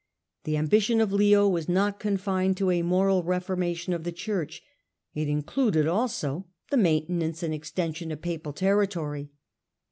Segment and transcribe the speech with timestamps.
[0.45, 4.63] The ambition of Leo was not confined to a moral reformation of the Church;
[5.13, 9.29] it included also the maintenance and extension of papal territory.